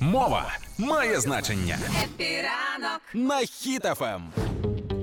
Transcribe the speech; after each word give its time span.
Мова 0.00 0.44
має 0.78 1.20
значення. 1.20 1.78
Happy 2.04 2.48
ранок. 2.48 3.00
На 3.14 3.40
Ем. 3.40 3.46
Хіт 3.46 3.89
FM. 3.89 4.22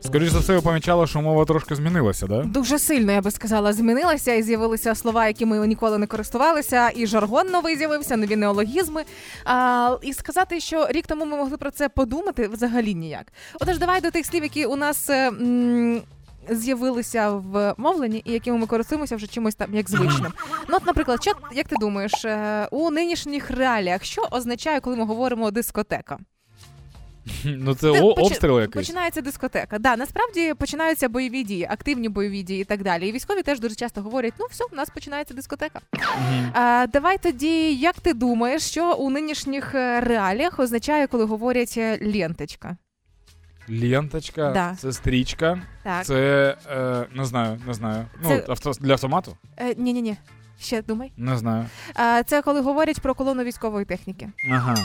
Скоріше 0.00 0.30
за 0.30 0.38
все, 0.38 0.54
ви 0.54 0.60
помічали, 0.60 1.06
що 1.06 1.20
мова 1.20 1.44
трошки 1.44 1.74
змінилася, 1.74 2.26
да? 2.26 2.42
Дуже 2.42 2.78
сильно, 2.78 3.12
я 3.12 3.20
би 3.20 3.30
сказала, 3.30 3.72
змінилася 3.72 4.34
і 4.34 4.42
з'явилися 4.42 4.94
слова, 4.94 5.26
які 5.26 5.46
ми 5.46 5.66
ніколи 5.66 5.98
не 5.98 6.06
користувалися, 6.06 6.90
і 6.96 7.06
жаргон 7.06 7.46
новий 7.48 7.76
з'явився, 7.76 8.16
нові 8.16 8.36
неологізми. 8.36 9.04
А, 9.44 9.96
і 10.02 10.12
сказати, 10.12 10.60
що 10.60 10.86
рік 10.90 11.06
тому 11.06 11.24
ми 11.24 11.36
могли 11.36 11.56
про 11.56 11.70
це 11.70 11.88
подумати, 11.88 12.48
взагалі 12.48 12.94
ніяк. 12.94 13.32
Отож, 13.60 13.78
давай 13.78 14.00
до 14.00 14.10
тих 14.10 14.26
слів, 14.26 14.42
які 14.42 14.66
у 14.66 14.76
нас. 14.76 15.10
е, 15.10 15.28
м, 15.28 16.02
З'явилися 16.50 17.30
в 17.30 17.74
мовленні, 17.76 18.22
і 18.24 18.32
якими 18.32 18.58
ми 18.58 18.66
користуємося 18.66 19.16
вже 19.16 19.26
чимось 19.26 19.54
там 19.54 19.74
як 19.74 19.90
звичним. 19.90 20.32
Ну, 20.68 20.76
от, 20.76 20.86
наприклад, 20.86 21.22
що 21.22 21.32
як 21.52 21.68
ти 21.68 21.76
думаєш, 21.80 22.24
е, 22.24 22.68
у 22.70 22.90
нинішніх 22.90 23.50
реаліях 23.50 24.04
що 24.04 24.22
означає, 24.30 24.80
коли 24.80 24.96
ми 24.96 25.04
говоримо 25.04 25.50
дискотека? 25.50 26.18
Ну 27.44 27.74
це 27.74 27.92
Ти 27.92 28.00
о- 28.00 28.14
почи- 28.14 28.20
обстріл 28.26 28.60
якийсь. 28.60 28.86
Починається 28.86 29.20
дискотека. 29.20 29.78
Да, 29.78 29.96
насправді 29.96 30.54
починаються 30.54 31.08
бойові 31.08 31.42
дії, 31.42 31.66
активні 31.70 32.08
бойові 32.08 32.42
дії 32.42 32.60
і 32.60 32.64
так 32.64 32.82
далі. 32.82 33.08
І 33.08 33.12
військові 33.12 33.42
теж 33.42 33.60
дуже 33.60 33.74
часто 33.74 34.02
говорять: 34.02 34.32
ну 34.40 34.46
все, 34.50 34.64
у 34.72 34.76
нас 34.76 34.90
починається 34.90 35.34
дискотека. 35.34 35.80
А, 36.52 36.86
давай 36.92 37.18
тоді, 37.18 37.74
як 37.74 38.00
ти 38.00 38.14
думаєш, 38.14 38.62
що 38.62 38.94
у 38.94 39.10
нинішніх 39.10 39.74
е, 39.74 40.00
реаліях 40.00 40.58
означає, 40.58 41.06
коли 41.06 41.24
говорять 41.24 41.74
е, 41.76 41.98
ленточка? 42.14 42.76
Ленточка, 43.68 44.50
Да. 44.50 44.76
це 44.78 44.92
стрічка, 44.92 45.62
Так. 45.82 46.04
це 46.04 46.56
е, 46.70 47.06
не 47.14 47.24
знаю, 47.24 47.60
не 47.66 47.74
знаю. 47.74 48.06
Ну, 48.22 48.40
авто, 48.48 48.72
для 48.80 48.92
автомату? 48.92 49.36
Е, 49.56 49.74
ні, 49.78 49.92
ні, 49.92 50.02
ні. 50.02 50.16
Ще 50.60 50.82
думай. 50.82 51.12
Не 51.16 51.36
знаю. 51.36 51.66
А, 51.94 52.22
це 52.22 52.42
коли 52.42 52.60
говорять 52.60 53.00
про 53.00 53.14
колону 53.14 53.44
військової 53.44 53.84
техніки. 53.84 54.28
Ага. 54.52 54.76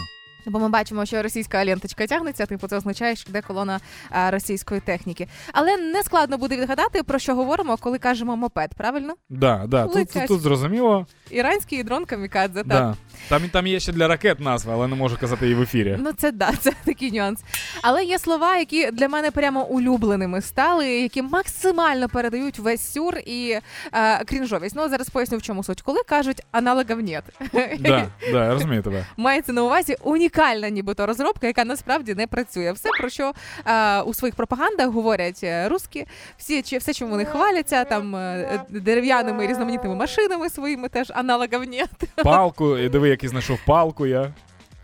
Бо 0.46 0.60
ми 0.60 0.70
бачимо, 0.70 1.06
що 1.06 1.24
російська 1.24 1.66
ленточка 1.66 2.08
тягнеться, 2.08 2.46
типу 2.46 2.68
це 2.68 2.78
означає, 2.78 3.16
що 3.16 3.30
йде 3.30 3.42
колона 3.42 3.80
а, 4.10 4.32
російської 4.32 4.82
техніки. 4.82 5.28
Але 5.54 5.78
не 5.78 6.04
складно 6.04 6.38
буде 6.38 6.58
відгадати, 6.58 7.04
про 7.04 7.20
що 7.20 7.36
говоримо, 7.36 7.78
коли 7.78 7.98
кажемо 7.98 8.36
мопед, 8.36 8.74
правильно? 8.76 9.14
Да, 9.30 9.66
да. 9.68 9.88
Тут, 9.88 10.12
тут, 10.14 10.28
тут 10.28 10.42
зрозуміло. 10.42 11.06
Іранський 11.30 11.84
дрон 11.84 12.06
камікадзе, 12.06 12.60
так. 12.60 12.68
Да. 12.68 12.96
Там, 13.30 13.42
там 13.50 13.68
є 13.68 13.80
ще 13.80 13.92
для 13.92 14.08
ракет 14.08 14.40
назва, 14.40 14.74
але 14.74 14.88
не 14.88 14.96
можу 14.96 15.18
казати 15.18 15.46
її 15.46 15.58
в 15.58 15.62
ефірі. 15.62 15.98
Ну, 16.00 16.12
це 16.14 16.32
да, 16.32 16.52
це 16.60 16.72
такий 16.86 17.12
нюанс. 17.12 17.40
Але 17.82 18.04
є 18.04 18.20
слова, 18.20 18.58
які 18.58 18.92
для 18.92 19.08
мене 19.08 19.32
прямо 19.32 19.66
улюбленими 19.66 20.42
стали, 20.42 20.88
які 20.88 21.22
максимально 21.22 22.10
передають 22.10 22.60
весь 22.60 22.92
сюр 22.94 23.18
і 23.26 23.58
е, 23.94 24.24
крінжовість. 24.26 24.76
Ну, 24.76 24.90
зараз 24.90 25.10
поясню, 25.10 25.38
в 25.38 25.42
чому 25.42 25.64
суть. 25.64 25.82
Коли 25.82 26.00
кажуть 26.08 26.42
аналогів 26.52 27.04
нет. 27.04 27.24
Да, 27.80 28.08
да, 28.32 28.46
я 28.46 28.54
розумію 28.54 28.82
тебе. 28.82 29.06
Мається 29.18 29.54
на 29.54 29.64
увазі 29.64 29.96
унікальна, 30.04 30.70
нібито 30.70 31.06
розробка, 31.06 31.48
яка 31.48 31.66
насправді 31.66 32.16
не 32.16 32.28
працює. 32.28 32.72
Все 32.72 32.90
про 33.00 33.10
що 33.10 33.32
е, 33.66 34.02
у 34.02 34.14
своїх 34.14 34.36
пропагандах 34.36 34.88
говорять 34.88 35.40
е, 35.44 35.70
русські, 35.70 36.06
всі 36.38 36.62
чи 36.62 36.78
все, 36.78 36.94
чим 36.94 37.10
вони 37.10 37.26
хваляться, 37.26 37.84
там 37.84 38.16
е, 38.16 38.64
дерев'яними 38.70 39.48
різноманітними 39.48 39.96
машинами 39.96 40.50
своїми 40.50 40.90
теж 40.90 41.12
аналогів 41.16 41.70
нет. 41.70 41.90
Палку, 42.24 42.78
і 42.78 42.90
диви, 42.90 43.10
який 43.20 43.30
знайшов 43.30 43.60
палку 43.66 44.06
я. 44.06 44.34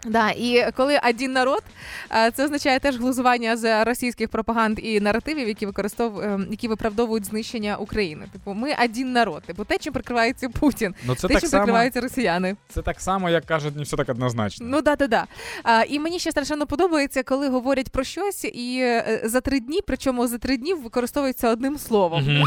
Да, 0.06 0.30
і 0.30 0.72
коли 0.76 1.00
один 1.10 1.32
народ, 1.32 1.64
е, 2.12 2.32
це 2.32 2.46
означає 2.46 2.80
теж 2.80 2.98
глузування 2.98 3.58
з 3.58 3.84
російських 3.86 4.30
пропаганд 4.30 4.80
і 4.84 5.00
наративів, 5.00 5.48
які 5.48 5.66
використов... 5.66 6.20
ем, 6.20 6.48
які 6.52 6.68
виправдовують 6.68 7.26
знищення 7.26 7.76
України. 7.76 8.26
Типу, 8.34 8.54
ми 8.54 8.76
один 8.84 9.12
народ. 9.12 9.44
Типу, 9.44 9.64
те, 9.66 9.78
чим 9.78 9.94
прикривається 9.94 10.50
Путін, 10.50 10.96
Ну 11.06 11.16
це 11.16 11.28
те, 11.28 11.34
так 11.34 11.42
чим 11.42 11.50
само, 11.50 11.64
прикриваються 11.64 12.02
росіяни. 12.02 12.56
це 12.70 12.82
так 12.82 13.02
само, 13.02 13.30
як 13.30 13.46
кажуть, 13.46 13.76
не 13.76 13.84
все 13.84 13.98
так 13.98 14.10
однозначно. 14.10 14.68
Ну 14.70 14.82
да, 14.82 14.96
да, 14.96 15.08
да. 15.08 15.26
А, 15.64 15.84
і 15.84 16.00
мені 16.00 16.20
ще 16.20 16.32
страшенно 16.32 16.66
подобається, 16.68 17.24
коли 17.24 17.50
говорять 17.50 17.90
про 17.90 18.04
щось, 18.04 18.44
і 18.44 18.78
е, 18.82 19.22
за 19.24 19.42
три 19.42 19.60
дні, 19.60 19.80
причому 19.88 20.28
за 20.28 20.38
три 20.38 20.58
дні 20.58 20.74
використовується 20.74 21.50
одним 21.50 21.78
словом, 21.78 22.44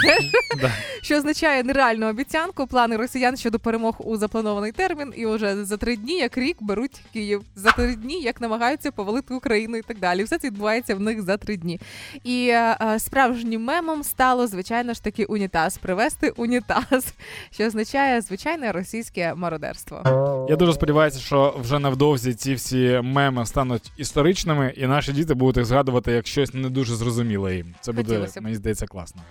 що 1.03 1.17
означає 1.17 1.63
нереальну 1.63 2.09
обіцянку, 2.09 2.67
плани 2.67 2.97
росіян 2.97 3.37
щодо 3.37 3.59
перемог 3.59 3.95
у 3.99 4.17
запланований 4.17 4.73
термін, 4.73 5.13
і 5.17 5.27
вже 5.27 5.65
за 5.65 5.77
три 5.77 5.97
дні, 5.97 6.19
як 6.19 6.39
рік, 6.39 6.57
беруть 6.61 7.01
Київ. 7.13 7.43
За 7.55 7.73
три 7.73 7.97
дні, 7.97 8.21
як 8.21 8.41
намагаються 8.41 8.91
повалити 8.91 9.35
Україну 9.35 9.77
і 9.77 9.83
так 9.83 9.99
далі. 9.99 10.25
Все 10.25 10.39
це 10.39 10.47
відбувається 10.47 10.95
в 10.95 11.01
них 11.01 11.23
за 11.23 11.37
три 11.37 11.57
дні. 11.57 11.81
І 12.25 12.49
е, 12.49 12.77
е, 12.81 12.99
справжнім 12.99 13.65
мемом 13.65 14.03
стало, 14.03 14.47
звичайно 14.47 14.95
ж 14.95 15.05
таки, 15.05 15.25
унітаз. 15.25 15.79
Привезти 15.79 16.31
унітаз, 16.31 17.15
що 17.51 17.67
означає 17.67 18.21
звичайне 18.21 18.73
російське 18.73 19.35
мародерство. 19.35 20.03
Я 20.49 20.57
дуже 20.57 20.73
сподіваюся, 20.73 21.19
що 21.21 21.55
вже 21.61 21.79
невдовзі 21.79 22.35
ці 22.35 22.55
всі 22.55 23.01
меми 23.03 23.47
стануть 23.47 23.93
історичними, 23.97 24.73
і 24.77 24.87
наші 24.87 25.13
діти 25.13 25.35
будуть 25.35 25.57
їх 25.57 25.67
згадувати 25.67 26.13
як 26.13 26.27
щось 26.27 26.55
не 26.55 26.71
дуже 26.71 26.95
зрозуміле 26.95 27.57
їм. 27.57 27.75
Це 27.81 27.93
буде, 27.93 28.27
мені 28.41 28.57
здається, 28.57 28.87
класно. 28.87 29.23